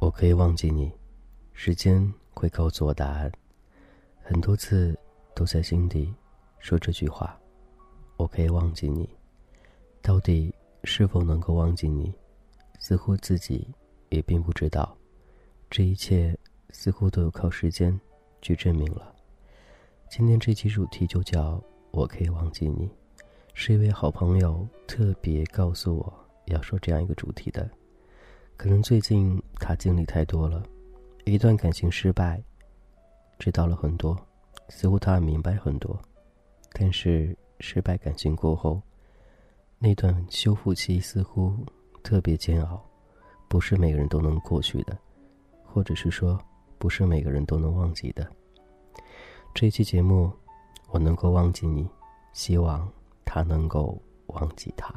[0.00, 0.92] 我可以忘记你，
[1.52, 3.30] 时间会告诉我答案。
[4.22, 4.98] 很多次
[5.34, 6.12] 都在心底
[6.58, 7.38] 说这句话：
[8.16, 9.08] 我可以忘记你，
[10.02, 10.52] 到底
[10.84, 12.12] 是否能够忘记你？
[12.78, 13.68] 似乎自己
[14.08, 14.96] 也并不知道。
[15.68, 16.36] 这一切
[16.70, 17.98] 似乎都有靠时间
[18.42, 19.14] 去证明了。
[20.10, 22.90] 今天这期主题就叫“我可以忘记你”，
[23.54, 26.12] 是一位好朋友特别告诉我
[26.46, 27.70] 要说这样一个主题的。
[28.56, 30.64] 可能最近他经历太多了，
[31.26, 32.42] 一段感情失败，
[33.38, 34.18] 知道了很多，
[34.68, 35.96] 似乎他明白很多，
[36.72, 38.82] 但是失败感情过后，
[39.78, 41.54] 那段修复期似乎
[42.02, 42.84] 特别煎熬，
[43.48, 44.98] 不是每个人都能过去的，
[45.64, 46.36] 或者是说，
[46.78, 48.28] 不是每个人都能忘记的。
[49.52, 50.30] 这期节目，
[50.90, 51.86] 我能够忘记你，
[52.32, 52.88] 希望
[53.24, 54.94] 他能够忘记他。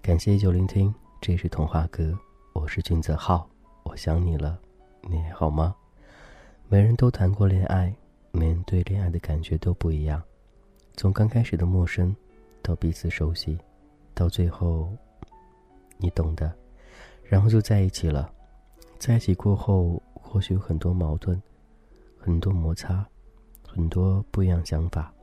[0.00, 2.16] 感谢依旧聆听，这是童话歌。
[2.54, 3.46] 我是君泽浩，
[3.82, 4.58] 我想你了，
[5.02, 5.74] 你还好吗？
[6.68, 7.92] 每人都谈过恋爱，
[8.30, 10.22] 每人对恋爱的感觉都不一样。
[10.96, 12.14] 从刚开始的陌生，
[12.62, 13.58] 到彼此熟悉，
[14.14, 14.88] 到最后，
[15.98, 16.50] 你懂的，
[17.24, 18.32] 然后就在一起了。
[18.98, 21.40] 在一起过后，或许有很多矛盾，
[22.18, 23.06] 很多摩擦，
[23.78, 25.14] 很多不一样想法，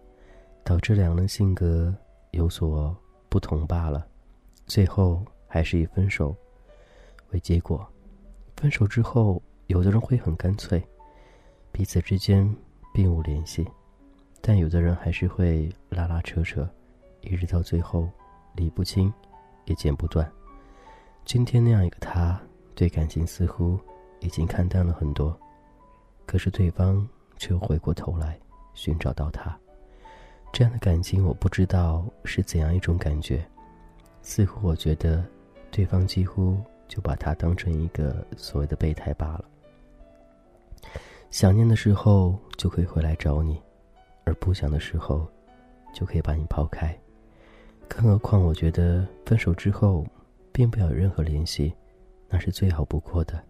[0.64, 1.94] 导致两人性格
[2.31, 2.95] 有所
[3.28, 4.08] 不同罢了。
[4.66, 6.34] 最后还是以分手。
[7.31, 7.86] 为结果，
[8.56, 10.81] 分手之后，有的人会很干脆，
[11.73, 12.50] 彼此之间
[12.94, 13.66] 并无联系；
[14.39, 16.66] 但有的人还是会拉拉扯扯，
[17.20, 18.09] 一直到最后，
[18.53, 19.14] 理不清，
[19.66, 20.31] 也剪不断。
[21.26, 22.42] 今天那样一个他，
[22.73, 23.78] 对感情似乎
[24.22, 25.38] 已经看淡了很多，
[26.26, 28.39] 可是对方却又回过头来
[28.76, 29.58] 寻找到他。
[30.54, 33.44] 这样的感情，我不知道是怎样一种感觉，
[34.22, 35.26] 似乎我觉得，
[35.72, 36.55] 对方几乎。
[36.88, 39.45] 就把他当成一个所谓的备胎罢了。
[41.32, 43.60] 想念的时候就可以回来找你，
[44.23, 45.28] 而不想的时候，
[45.95, 46.95] 就可以把你抛开。
[47.88, 50.05] 更何况，我觉得分手之后，
[50.52, 51.73] 并不要有任何联系，
[52.30, 53.44] 那是最好不过的。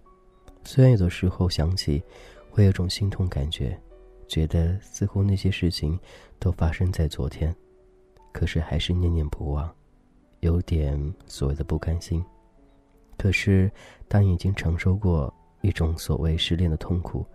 [0.63, 2.01] 虽然有的时候想起，
[2.49, 3.77] 会有种心痛感觉，
[4.27, 5.99] 觉得似乎那些事情
[6.39, 7.55] 都发生在昨天，
[8.31, 9.73] 可是还是念念不忘，
[10.39, 12.23] 有点所谓的不甘心。
[13.17, 13.71] 可是，
[14.07, 17.25] 当已经承受过一种所谓失恋的痛苦，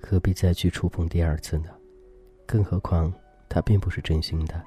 [0.00, 1.68] 何必再去触碰第二次呢？
[2.46, 3.12] 更何况，
[3.48, 4.62] 他并不是真心的。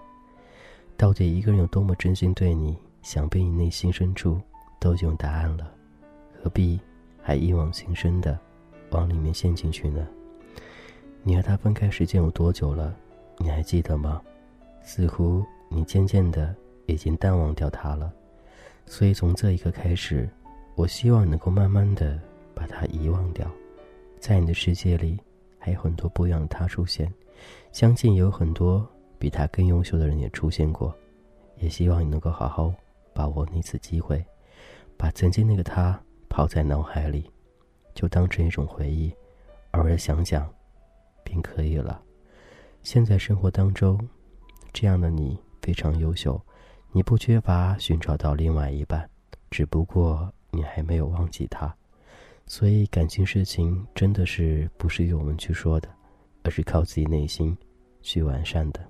[0.96, 4.40] 到底一个人有多么真心对你，想必你内心深处
[4.80, 5.74] 都已经有答案了，
[6.44, 6.80] 何必
[7.22, 8.38] 还一往情深的
[8.92, 10.08] 往里面陷进去呢？
[11.24, 12.96] 你和他分开时间有多久了？
[13.38, 14.22] 你还记得吗？
[14.82, 16.56] 似乎你渐渐的
[16.88, 18.12] 已经淡忘掉他了。
[18.86, 20.30] 所以从这一刻开始。
[20.76, 22.18] 我希望能够慢慢的
[22.56, 23.46] 把他遗忘掉，
[24.18, 25.20] 在你的世界里
[25.58, 27.14] 还有很多不一样的他出现，
[27.74, 28.88] 相信有很多
[29.18, 30.96] 比他更优秀的人也出现过，
[31.58, 32.74] 也希望你能够好好
[33.14, 34.26] 把握那次机会，
[34.96, 37.30] 把曾经那个他抛在脑海里，
[37.94, 39.14] 就当成一种回忆，
[39.72, 40.50] 偶尔想想，
[41.30, 42.02] 便可以了。
[42.82, 44.00] 现在生活当中，
[44.74, 46.42] 这样的你非常优秀，
[46.92, 49.08] 你不缺乏寻找到另外一半，
[49.52, 50.34] 只不过。
[50.52, 51.72] 你还没有忘记他，
[52.48, 55.88] 所以感情事情真的是不是由我们去说的，
[56.42, 57.56] 而是靠自己内心
[58.02, 58.84] 去完善的。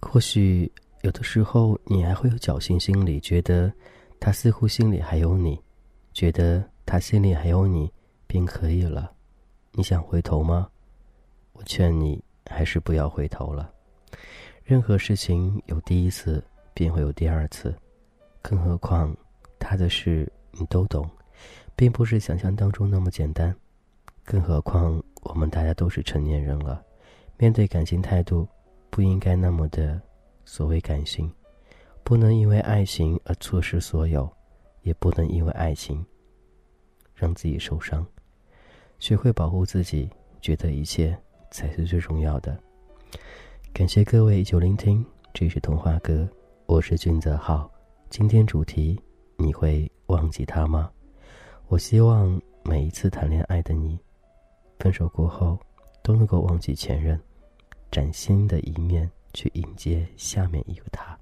[0.00, 0.68] 或许
[1.02, 3.72] 有的时候你还会有侥幸心理，觉得
[4.18, 5.56] 他似乎心里还有你，
[6.12, 7.88] 觉得他心里还有你
[8.26, 9.12] 便可以了。
[9.78, 10.66] 你想回头吗？
[11.52, 13.70] 我劝你还是不要回头了。
[14.64, 16.42] 任何事情有第一次，
[16.72, 17.74] 便会有第二次，
[18.40, 19.14] 更何况。
[19.58, 21.06] 他的事你都懂，
[21.74, 23.54] 并不是想象当中那么简单。
[24.24, 26.82] 更何况我们大家都是成年人了，
[27.36, 28.48] 面对感情态度
[28.88, 30.00] 不应该那么的
[30.46, 31.30] 所谓感性，
[32.02, 34.26] 不能因为爱情而错失所有，
[34.80, 36.02] 也不能因为爱情
[37.14, 38.06] 让自己受伤。
[38.98, 40.08] 学会保护自己，
[40.40, 41.16] 觉得一切
[41.50, 42.58] 才是最重要的。
[43.72, 45.04] 感谢各位依旧聆听，
[45.34, 46.28] 这是童话哥，
[46.64, 47.70] 我是俊泽浩，
[48.10, 49.00] 今天主题。
[49.38, 50.90] 你会忘记他吗？
[51.68, 53.98] 我希望每一次谈恋爱的你，
[54.78, 55.58] 分手过后
[56.02, 57.20] 都能够忘记前任，
[57.90, 61.14] 崭新的一面去迎接下面一个他，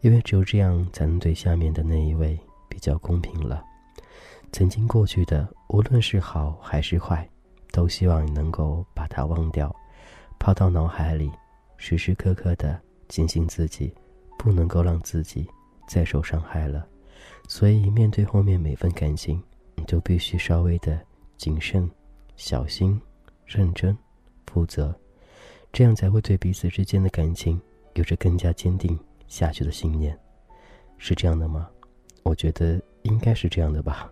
[0.00, 2.38] 因为只有这样才能对下面的那一位
[2.70, 3.62] 比较公平了。
[4.50, 7.28] 曾经过去的，无论是好还是坏，
[7.72, 9.74] 都希望你能够把它忘掉，
[10.38, 11.30] 抛到脑海里，
[11.76, 13.92] 时时刻刻的警醒自己，
[14.38, 15.46] 不能够让自己
[15.88, 16.86] 再受伤害了。
[17.48, 19.42] 所以，面对后面每份感情，
[19.74, 21.00] 你就必须稍微的
[21.36, 21.90] 谨慎、
[22.36, 23.00] 小心、
[23.44, 23.96] 认真、
[24.46, 24.94] 负责，
[25.72, 27.60] 这样才会对彼此之间的感情
[27.94, 30.18] 有着更加坚定下去的信念。
[30.98, 31.68] 是这样的吗？
[32.22, 34.10] 我觉得应该是这样的吧。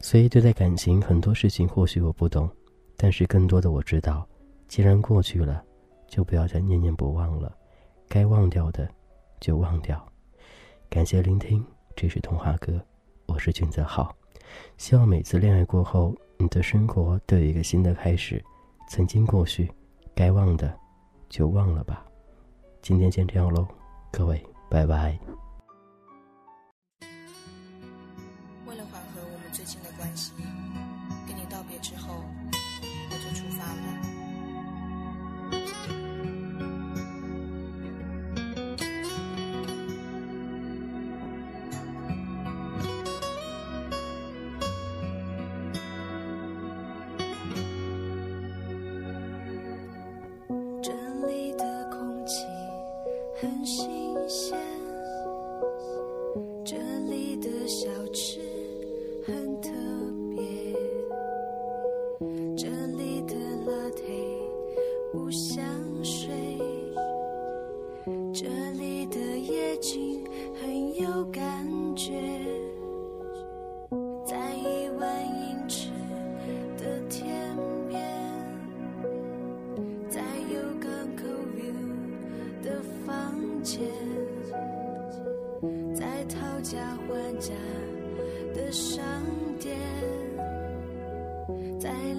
[0.00, 2.48] 所以，对待感情很多事情，或许我不懂，
[2.96, 4.26] 但是更多的我知道，
[4.68, 5.62] 既然过去了，
[6.06, 7.52] 就不要再念念不忘了，
[8.08, 8.88] 该忘掉的
[9.40, 10.04] 就忘掉。
[10.88, 11.64] 感谢聆听。
[11.96, 12.78] 这是童话哥，
[13.24, 14.14] 我是俊泽浩，
[14.76, 18.44] 希望每次恋爱过后，你的生活都有一个新的开始。
[18.90, 19.72] 曾经过去，
[20.14, 20.78] 该忘的
[21.30, 22.04] 就忘了吧。
[22.82, 23.66] 今天先这样喽，
[24.12, 25.18] 各位，拜拜。
[56.64, 56.76] 这
[57.08, 58.40] 里的小吃
[59.24, 60.25] 很特别。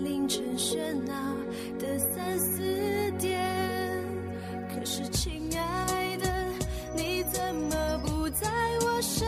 [0.03, 1.13] 凌晨喧闹
[1.79, 2.61] 的三四
[3.19, 3.39] 点。
[4.69, 6.25] 可是，亲爱的，
[6.95, 8.47] 你怎么不在
[8.81, 9.27] 我身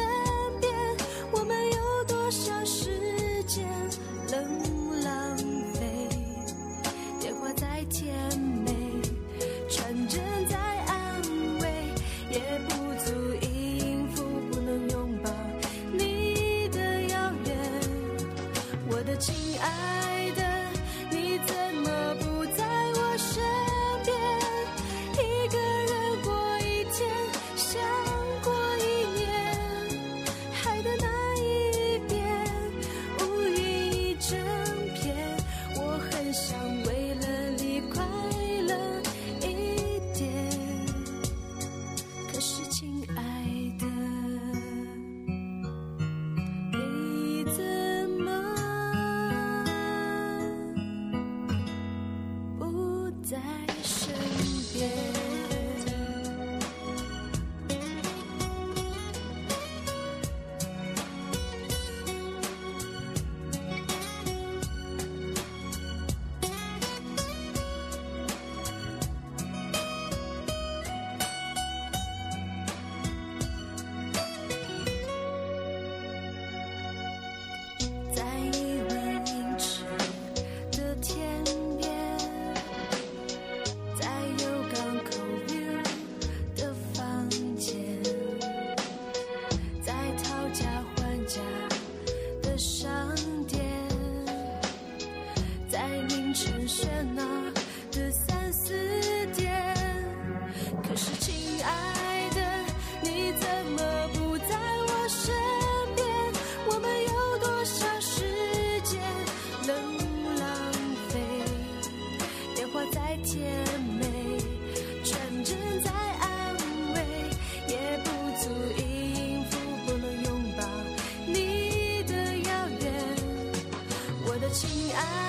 [124.51, 125.28] 亲爱